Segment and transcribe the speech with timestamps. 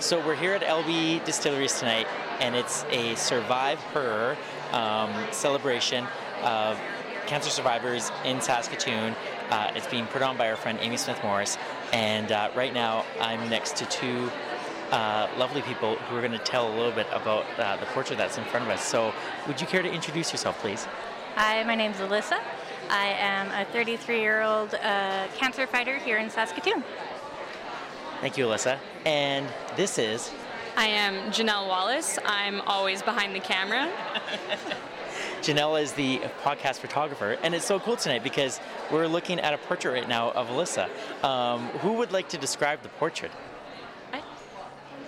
[0.00, 2.06] so we're here at LB Distilleries tonight,
[2.40, 4.36] and it's a Survive Her
[4.72, 6.06] um, celebration
[6.42, 6.80] of
[7.26, 9.14] cancer survivors in Saskatoon.
[9.50, 11.58] Uh, it's being put on by our friend Amy Smith Morris,
[11.92, 14.30] and uh, right now I'm next to two
[14.90, 18.16] uh, lovely people who are going to tell a little bit about uh, the portrait
[18.16, 18.82] that's in front of us.
[18.82, 19.12] So,
[19.46, 20.86] would you care to introduce yourself, please?
[21.34, 22.40] Hi, my name's Alyssa.
[22.88, 26.82] I am a 33 year old uh, cancer fighter here in Saskatoon.
[28.20, 28.78] Thank you, Alyssa.
[29.06, 30.30] And this is.
[30.76, 32.18] I am Janelle Wallace.
[32.26, 33.90] I'm always behind the camera.
[35.40, 38.60] Janelle is the podcast photographer, and it's so cool tonight because
[38.92, 40.90] we're looking at a portrait right now of Alyssa.
[41.24, 43.32] Um, who would like to describe the portrait?
[44.12, 44.20] I,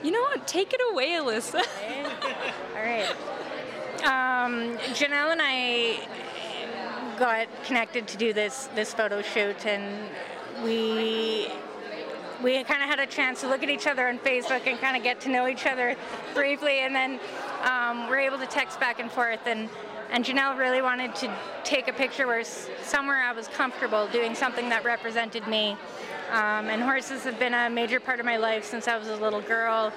[0.02, 0.46] you know what?
[0.46, 1.62] Take it away, Alyssa.
[2.74, 3.10] All right.
[4.04, 6.00] Um, Janelle and I
[7.18, 10.08] got connected to do this this photo shoot, and
[10.64, 11.48] we
[12.42, 14.96] we kind of had a chance to look at each other on Facebook and kind
[14.96, 15.96] of get to know each other
[16.34, 17.20] briefly, and then
[17.62, 19.46] um, we're able to text back and forth.
[19.46, 19.68] And,
[20.10, 21.32] and Janelle really wanted to
[21.64, 25.76] take a picture where somewhere I was comfortable doing something that represented me.
[26.30, 29.16] Um, and horses have been a major part of my life since I was a
[29.16, 29.92] little girl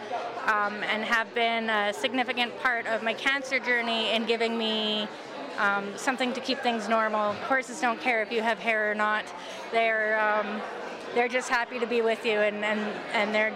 [0.48, 5.08] um, and have been a significant part of my cancer journey in giving me
[5.58, 7.32] um, something to keep things normal.
[7.34, 9.24] Horses don't care if you have hair or not.
[9.72, 10.62] They're um,
[11.16, 12.80] they're just happy to be with you, and and
[13.14, 13.54] and they're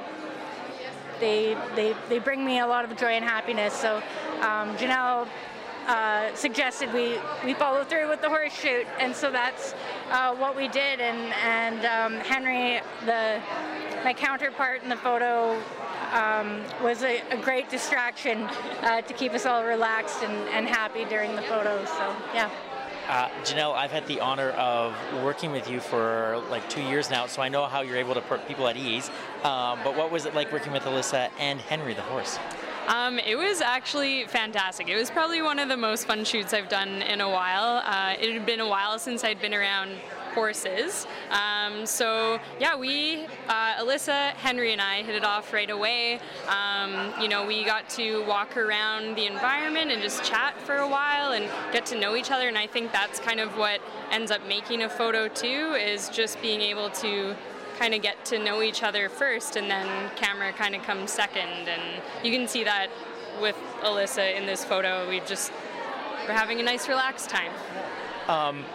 [1.19, 3.73] they they they bring me a lot of joy and happiness.
[3.73, 3.97] So
[4.41, 5.27] um, Janelle.
[5.87, 9.73] Uh, suggested we, we follow through with the horse shoot, and so that's
[10.11, 10.99] uh, what we did.
[10.99, 13.41] And and um, Henry, the
[14.03, 15.59] my counterpart in the photo,
[16.11, 18.43] um, was a, a, great distraction
[18.83, 21.87] uh, to keep us all relaxed and, and happy during the photos.
[21.87, 22.52] So yeah.
[23.09, 27.25] Uh, Janelle, I've had the honor of working with you for like two years now,
[27.25, 29.09] so I know how you're able to put people at ease.
[29.43, 32.37] Um, but what was it like working with Alyssa and Henry the horse?
[32.87, 34.89] Um, it was actually fantastic.
[34.89, 37.81] It was probably one of the most fun shoots I've done in a while.
[37.83, 39.92] Uh, it had been a while since I'd been around
[40.34, 41.08] horses.
[41.30, 46.20] Um, so yeah, we, uh, Alyssa, Henry, and I hit it off right away.
[46.48, 50.88] Um, you know, we got to walk around the environment and just chat for a
[50.88, 52.48] while and get to know each other.
[52.48, 53.82] And I think that's kind of what
[54.12, 57.36] ends up making a photo too, is just being able to
[57.78, 61.70] kind of get to know each other first and then camera kind of comes second.
[61.70, 62.88] And you can see that
[63.42, 65.08] with Alyssa in this photo.
[65.10, 65.52] We just,
[66.28, 67.52] we're having a nice relaxed time.
[68.28, 68.66] Um,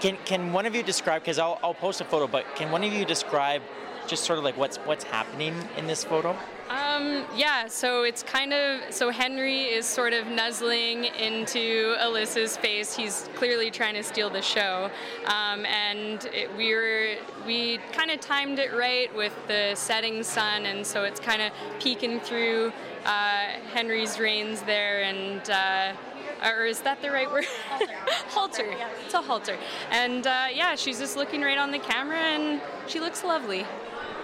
[0.00, 1.22] can can one of you describe?
[1.22, 3.62] Because I'll, I'll post a photo, but can one of you describe
[4.06, 6.36] just sort of like what's what's happening in this photo?
[6.70, 12.94] Um, yeah, so it's kind of so Henry is sort of nuzzling into Alyssa's face.
[12.94, 14.90] He's clearly trying to steal the show,
[15.26, 17.14] um, and it, we were
[17.46, 21.52] we kind of timed it right with the setting sun, and so it's kind of
[21.80, 22.72] peeking through
[23.04, 25.48] uh, Henry's reins there, and.
[25.48, 25.92] Uh,
[26.44, 27.44] or is that the right word?
[27.68, 27.94] Halter.
[28.28, 28.66] halter.
[28.66, 28.88] Yeah.
[29.04, 29.56] It's a halter.
[29.90, 33.66] And uh, yeah, she's just looking right on the camera, and she looks lovely.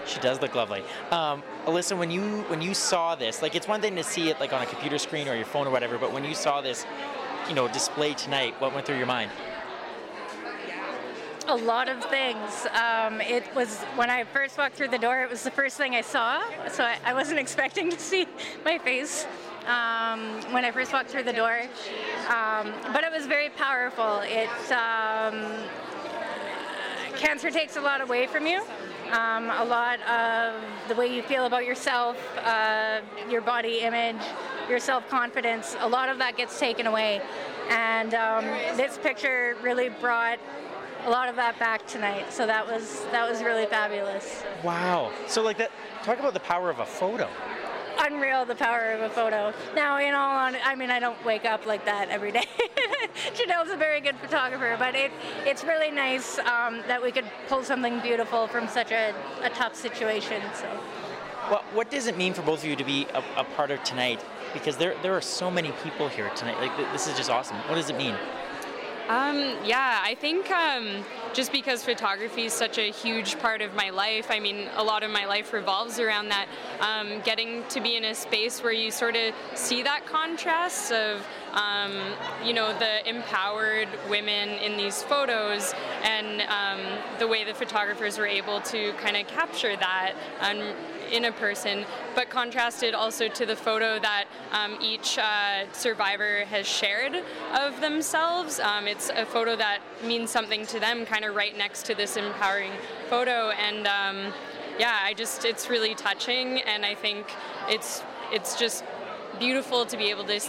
[0.07, 0.83] She does look lovely.
[1.11, 4.39] Um, Alyssa, when you when you saw this, like it's one thing to see it
[4.39, 6.87] like on a computer screen or your phone or whatever, but when you saw this,
[7.49, 9.31] you know, display tonight, what went through your mind?
[11.47, 12.67] A lot of things.
[12.73, 15.23] Um, it was when I first walked through the door.
[15.23, 18.27] It was the first thing I saw, so I, I wasn't expecting to see
[18.65, 19.27] my face
[19.67, 21.61] um, when I first walked through the door.
[22.29, 24.21] Um, but it was very powerful.
[24.25, 25.65] It um,
[27.17, 28.63] cancer takes a lot away from you.
[29.13, 34.23] Um, a lot of the way you feel about yourself, uh, your body image,
[34.69, 35.77] your self-confidence.
[35.81, 37.21] A lot of that gets taken away,
[37.71, 38.45] and um,
[38.77, 40.39] this picture really brought
[41.05, 42.33] a lot of that back tonight.
[42.33, 44.43] So that was that was really fabulous.
[44.65, 45.13] Wow.
[45.27, 45.71] So like that.
[46.03, 47.31] Talk about the power of a photo
[47.99, 49.53] unreal the power of a photo.
[49.75, 52.45] Now, in all on, I mean, I don't wake up like that every day.
[53.35, 55.13] Janelle's a very good photographer, but it
[55.45, 59.75] it's really nice um, that we could pull something beautiful from such a, a tough
[59.75, 60.43] situation.
[60.55, 60.69] So.
[61.51, 63.83] Well, what does it mean for both of you to be a, a part of
[63.85, 64.21] tonight?
[64.53, 66.59] Because there there are so many people here tonight.
[66.61, 67.57] Like this is just awesome.
[67.69, 68.15] What does it mean?
[69.09, 71.05] Um, yeah, I think um,
[71.35, 75.03] just because photography is such a huge part of my life, I mean, a lot
[75.03, 76.47] of my life revolves around that.
[76.81, 81.23] Um, getting to be in a space where you sort of see that contrast of,
[81.53, 81.93] um,
[82.43, 85.75] you know, the empowered women in these photos
[86.05, 86.81] and um,
[87.19, 90.15] the way the photographers were able to kind of capture that
[91.11, 91.85] in a person,
[92.15, 97.23] but contrasted also to the photo that um, each uh, survivor has shared
[97.55, 98.61] of themselves.
[98.61, 102.17] Um, it's a photo that means something to them, kind of right next to this
[102.17, 102.73] empowering
[103.09, 103.51] photo.
[103.51, 104.33] And um,
[104.79, 107.27] yeah, I just it's really touching, and I think
[107.69, 108.03] it's
[108.33, 108.85] it's just
[109.39, 110.41] beautiful to be able to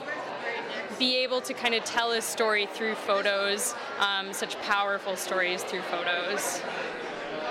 [0.97, 5.81] be able to kind of tell a story through photos, um, such powerful stories through
[5.83, 6.61] photos.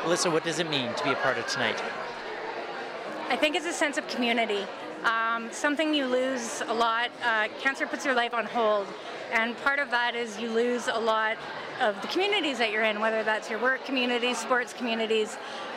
[0.03, 1.83] Alyssa, what does it mean to be a part of tonight?
[3.29, 4.67] I think it's a sense of community.
[5.05, 7.11] Um, something you lose a lot.
[7.23, 8.87] Uh, cancer puts your life on hold,
[9.33, 11.37] and part of that is you lose a lot
[11.81, 15.37] of the communities that you're in, whether that's your work communities, sports communities.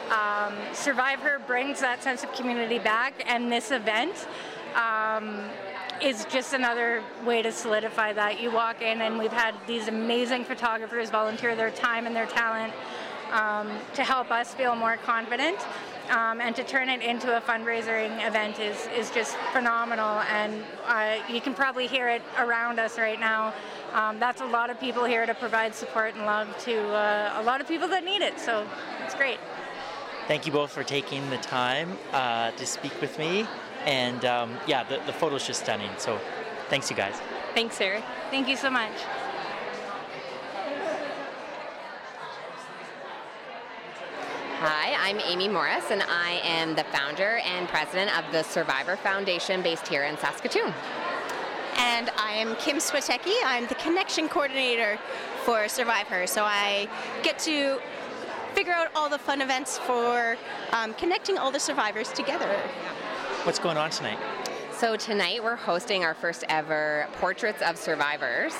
[0.10, 4.28] Um, Survive Her brings that sense of community back, and this event
[4.75, 5.42] um,
[6.02, 8.40] is just another way to solidify that.
[8.40, 12.74] You walk in, and we've had these amazing photographers volunteer their time and their talent
[13.32, 15.58] um, to help us feel more confident.
[16.10, 20.22] Um, and to turn it into a fundraising event is, is just phenomenal.
[20.32, 23.54] And uh, you can probably hear it around us right now.
[23.94, 27.44] Um, that's a lot of people here to provide support and love to uh, a
[27.44, 28.40] lot of people that need it.
[28.40, 28.66] So
[29.04, 29.38] it's great.
[30.30, 33.46] Thank you both for taking the time uh, to speak with me.
[33.88, 35.89] And um, yeah, the, the photo's just stunning.
[35.98, 36.19] So
[36.68, 37.16] thanks, you guys.
[37.56, 38.04] Thanks, Sarah.
[38.30, 38.92] Thank you so much.
[44.60, 48.98] Hi, I'm Amy Morris, and I am the founder and president of the Survive Her
[48.98, 50.74] Foundation based here in Saskatoon.
[51.78, 53.36] And I am Kim Swatecki.
[53.45, 55.00] I'm the connection coordinator
[55.45, 56.28] for Survive Her.
[56.28, 56.89] So I
[57.24, 57.80] get to
[58.54, 60.36] figure out all the fun events for
[60.74, 62.60] um, connecting all the survivors together.
[63.48, 64.20] What's going on tonight?
[64.74, 68.54] So, tonight we're hosting our first ever Portraits of Survivors,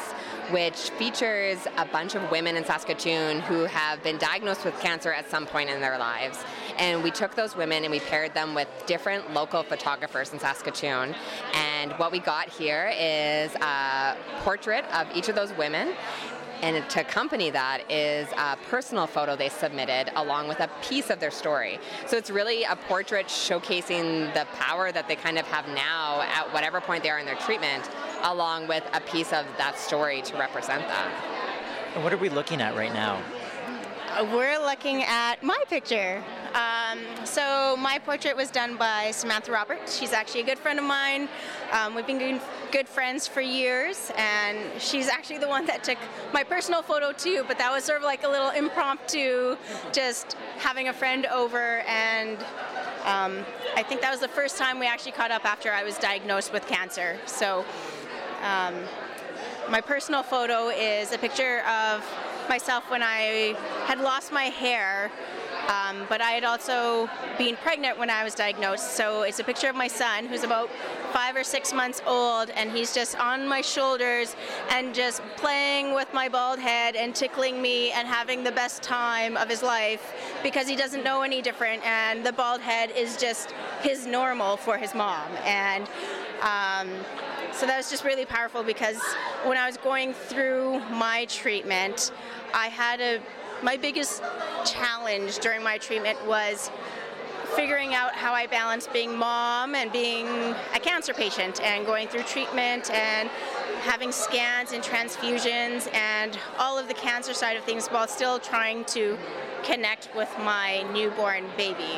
[0.50, 5.30] which features a bunch of women in Saskatoon who have been diagnosed with cancer at
[5.30, 6.40] some point in their lives.
[6.78, 11.14] And we took those women and we paired them with different local photographers in Saskatoon.
[11.54, 15.96] And what we got here is a portrait of each of those women
[16.62, 21.20] and to accompany that is a personal photo they submitted along with a piece of
[21.20, 21.80] their story.
[22.06, 26.52] So it's really a portrait showcasing the power that they kind of have now at
[26.54, 27.90] whatever point they are in their treatment,
[28.24, 31.94] along with a piece of that story to represent that.
[31.96, 33.22] And what are we looking at right now?
[34.34, 36.24] We're looking at my picture.
[36.90, 39.98] Um, so my portrait was done by Samantha Roberts.
[39.98, 41.28] She's actually a good friend of mine.
[41.72, 42.40] Um, we've been
[42.72, 45.98] good, friends for years, and she's actually the one that took
[46.34, 47.44] my personal photo too.
[47.48, 49.58] But that was sort of like a little impromptu,
[49.92, 52.38] just having a friend over, and
[53.06, 53.46] um,
[53.76, 56.54] I think that was the first time we actually caught up after I was diagnosed
[56.54, 57.18] with cancer.
[57.26, 57.66] So
[58.44, 58.76] um,
[59.70, 62.06] my personal photo is a picture of
[62.48, 63.56] myself when I
[63.86, 65.12] had lost my hair
[65.68, 68.94] um, but I had also been pregnant when I was diagnosed.
[68.94, 70.70] So it's a picture of my son who's about
[71.12, 74.36] five or six months old, and he's just on my shoulders
[74.70, 79.36] and just playing with my bald head and tickling me and having the best time
[79.38, 81.86] of his life because he doesn't know any different.
[81.86, 85.30] And the bald head is just his normal for his mom.
[85.44, 85.88] And
[86.42, 86.90] um,
[87.52, 89.02] so that was just really powerful because
[89.44, 92.12] when I was going through my treatment,
[92.54, 93.20] I had a
[93.64, 94.22] my biggest
[94.66, 96.70] challenge during my treatment was
[97.56, 100.28] figuring out how I balance being mom and being
[100.76, 103.30] a cancer patient and going through treatment and
[103.82, 108.86] having scans and transfusions and all of the cancer side of things while still trying
[108.86, 109.18] to
[109.64, 111.98] connect with my newborn baby.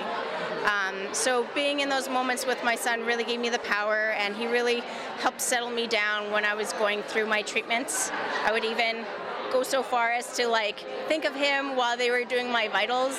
[0.66, 4.36] Um, so being in those moments with my son really gave me the power and
[4.36, 4.82] he really
[5.20, 8.12] helped settle me down when I was going through my treatments.
[8.46, 9.06] I would even
[9.52, 13.18] go so far as to like think of him while they were doing my vitals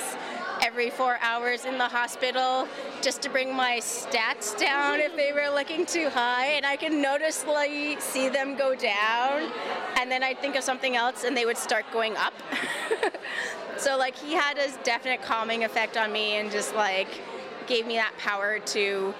[0.61, 2.67] every four hours in the hospital
[3.01, 6.91] just to bring my stats down if they were looking too high and i could
[6.91, 9.51] noticeably see them go down
[9.99, 12.33] and then i'd think of something else and they would start going up.
[13.81, 17.07] So like he had a definite calming effect on me and just like
[17.65, 19.11] gave me that power to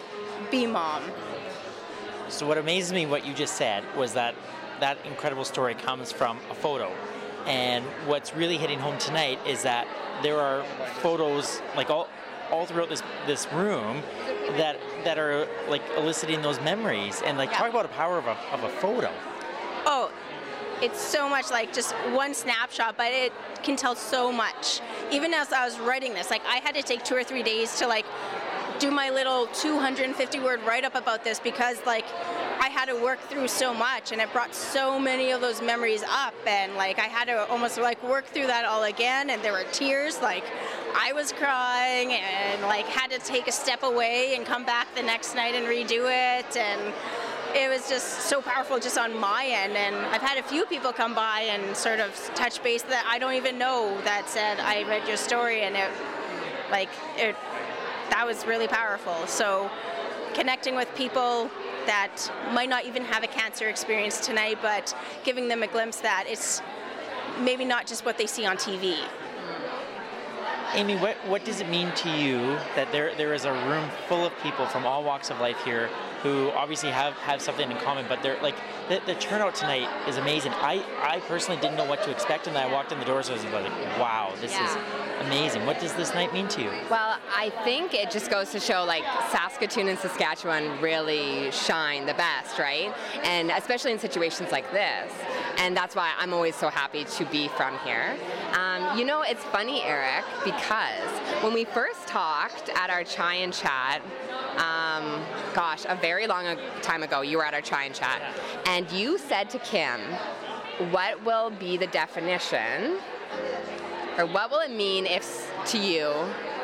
[0.51, 1.01] be mom.
[2.29, 4.35] So what amazed me what you just said was that
[4.81, 6.91] that incredible story comes from a photo.
[7.45, 9.87] And what's really hitting home tonight is that
[10.21, 10.63] there are
[11.01, 12.09] photos like all
[12.51, 14.01] all throughout this this room
[14.57, 17.57] that that are like eliciting those memories and like yeah.
[17.57, 19.11] talk about the power of a, of a photo.
[19.85, 20.11] Oh,
[20.81, 23.31] it's so much like just one snapshot, but it
[23.63, 24.81] can tell so much.
[25.11, 27.77] Even as I was writing this, like I had to take two or three days
[27.79, 28.05] to like
[28.79, 32.05] do my little 250 word write up about this because like
[32.81, 36.33] had to work through so much and it brought so many of those memories up
[36.47, 39.65] and like I had to almost like work through that all again and there were
[39.71, 40.43] tears like
[40.95, 45.03] I was crying and like had to take a step away and come back the
[45.03, 46.81] next night and redo it and
[47.53, 50.91] it was just so powerful just on my end and I've had a few people
[50.91, 54.89] come by and sort of touch base that I don't even know that said I
[54.89, 55.91] read your story and it
[56.71, 57.35] like it
[58.09, 59.27] that was really powerful.
[59.27, 59.69] So
[60.33, 61.51] connecting with people
[61.85, 66.25] that might not even have a cancer experience tonight, but giving them a glimpse that
[66.27, 66.61] it's
[67.39, 68.97] maybe not just what they see on TV.
[70.73, 74.25] Amy, what, what does it mean to you that there, there is a room full
[74.25, 75.89] of people from all walks of life here
[76.23, 78.55] who obviously have, have something in common, but they're like
[78.89, 80.51] the, the turnout tonight is amazing.
[80.55, 83.39] I, I personally didn't know what to expect, and I walked in the doors and
[83.39, 84.65] I was like, wow, this Yeah.
[84.69, 85.65] is amazing.
[85.65, 86.71] What does this night mean to you?
[86.89, 92.13] Well, I think it just goes to show like Saskatoon and Saskatchewan really shine the
[92.15, 92.93] best, right?
[93.23, 95.11] And especially in situations like this.
[95.57, 98.15] And that's why I'm always so happy to be from here.
[98.59, 101.09] Um, you know, it's funny, Eric, because
[101.43, 104.01] when we first talked at our chai and chat,
[104.57, 108.21] um, gosh, a very long time ago, you were at our Chai and chat,
[108.65, 109.99] and you said to Kim,
[110.91, 112.97] what will be the definition?
[114.17, 116.11] Or what will it mean if to you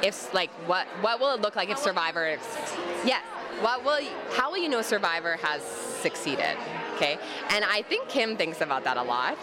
[0.03, 2.37] if like what what will it look like if survivor
[3.05, 3.23] yes
[3.61, 3.99] what will
[4.31, 6.55] how will you know survivor has succeeded?
[6.95, 7.17] Okay?
[7.49, 9.37] And i think kim thinks about that a lot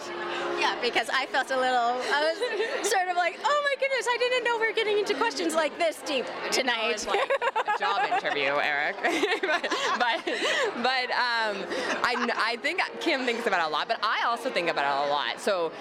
[0.57, 4.17] Yeah, because I felt a little, I was sort of like, oh my goodness, I
[4.17, 7.05] didn't know we were getting into questions like this deep tonight.
[7.07, 8.95] Like a job interview, Eric.
[9.41, 9.65] but
[9.97, 10.25] but,
[10.81, 11.65] but um,
[12.03, 15.07] I, I think Kim thinks about it a lot, but I also think about it
[15.07, 15.39] a lot.
[15.39, 15.71] So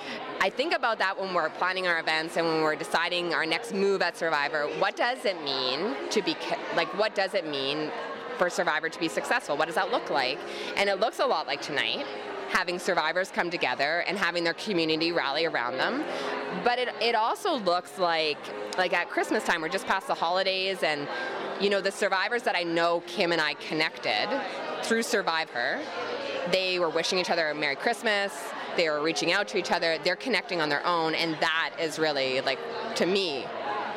[0.40, 3.72] I think about that when we're planning our events and when we're deciding our next
[3.72, 4.66] move at Survive Her.
[4.78, 6.36] What does it mean to be
[6.76, 6.88] like?
[6.98, 7.90] What does it mean
[8.38, 9.56] for Survive Her to be successful?
[9.56, 10.38] What does that look like?
[10.76, 12.06] And it looks a lot like tonight
[12.54, 16.04] having survivors come together and having their community rally around them.
[16.62, 18.38] But it, it also looks like
[18.78, 21.08] like at Christmas time, we're just past the holidays and
[21.60, 24.28] you know the survivors that I know Kim and I connected
[24.82, 25.80] through Survive Her,
[26.52, 28.32] they were wishing each other a Merry Christmas,
[28.76, 31.98] they were reaching out to each other, they're connecting on their own, and that is
[31.98, 32.58] really like
[32.96, 33.46] to me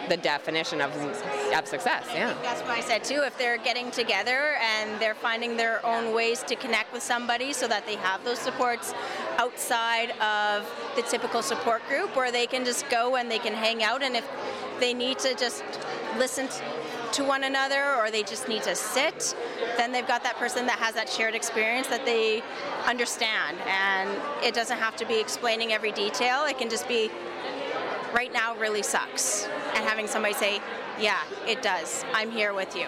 [0.09, 2.05] the definition of, of success.
[2.13, 2.33] Yeah.
[2.41, 3.21] That's what I said too.
[3.25, 7.67] If they're getting together and they're finding their own ways to connect with somebody so
[7.67, 8.93] that they have those supports
[9.37, 13.83] outside of the typical support group where they can just go and they can hang
[13.83, 14.27] out and if
[14.79, 15.63] they need to just
[16.17, 16.47] listen
[17.11, 19.35] to one another or they just need to sit,
[19.77, 22.43] then they've got that person that has that shared experience that they
[22.85, 24.09] understand and
[24.43, 26.45] it doesn't have to be explaining every detail.
[26.45, 27.09] It can just be
[28.13, 29.47] right now really sucks.
[29.75, 30.61] And having somebody say,
[30.99, 32.03] yeah, it does.
[32.13, 32.87] I'm here with you.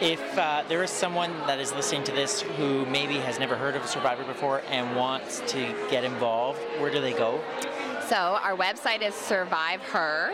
[0.00, 3.74] If uh, there is someone that is listening to this who maybe has never heard
[3.74, 7.40] of a Survive Her before and wants to get involved, where do they go?
[8.08, 10.32] So our website is Survive Her.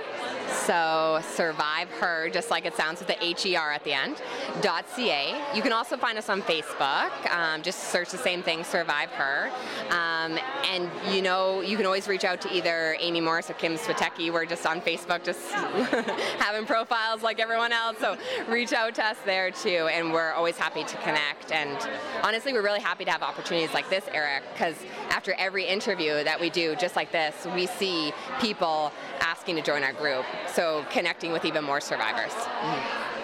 [0.66, 4.22] So Survive Her, just like it sounds with the H E R at the end.
[4.62, 5.34] dot .ca.
[5.54, 7.10] You can also find us on Facebook.
[7.34, 9.50] Um, just search the same thing, Survive Her.
[9.90, 10.38] Um,
[10.70, 14.32] and you know, you can always reach out to either Amy Morris or Kim Swatecki.
[14.32, 15.50] We're just on Facebook, just
[16.38, 17.98] having profiles like everyone else.
[17.98, 18.16] So
[18.48, 21.52] reach out to us there too, and we're always happy to connect.
[21.52, 21.76] And
[22.22, 24.76] honestly, we're really happy to have opportunities like this, Eric, because
[25.10, 29.82] after every interview that we do, just like this, we see people asking to join
[29.82, 30.24] our group.
[30.46, 32.32] So connecting with even more survivors.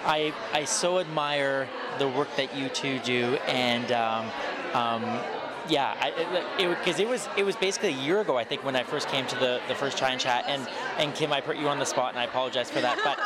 [0.03, 4.25] I, I so admire the work that you two do, and um,
[4.73, 5.03] um,
[5.69, 6.09] yeah, I,
[6.59, 9.07] it because it, was it was basically a year ago, I think, when I first
[9.09, 11.79] came to the, the first Chai and Chat, and and Kim, I put you on
[11.79, 13.17] the spot, and I apologize for that, but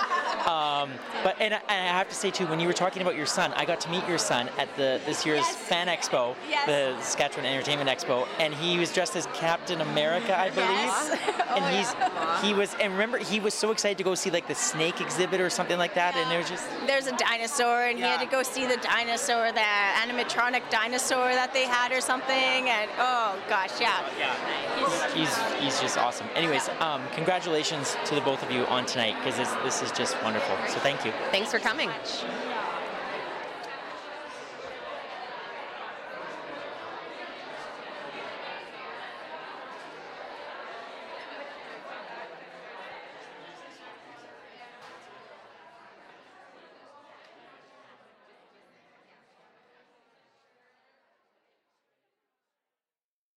[0.51, 0.89] um,
[1.23, 3.25] but and I, and I have to say too, when you were talking about your
[3.25, 5.55] son, I got to meet your son at the this year's Yes.
[5.55, 6.65] Fan Expo, Yes.
[6.65, 11.19] the Saskatchewan Entertainment Expo, and he was dressed as Captain America, I believe, Yes.
[11.47, 11.93] Oh, and he's
[12.45, 15.39] he was and remember he was so excited to go see like the snake exhibit
[15.39, 16.65] or something like that, and it was just.
[16.85, 21.53] There's a dinosaur, and he had to go see the dinosaur, the animatronic dinosaur that
[21.53, 22.24] they had or something.
[22.33, 24.03] And oh gosh, yeah.
[24.17, 26.27] Yeah, he's he's just awesome.
[26.35, 30.21] Anyways, um, congratulations to the both of you on tonight because this this is just
[30.23, 30.55] wonderful.
[30.67, 31.11] So thank you.
[31.31, 31.89] Thanks for coming.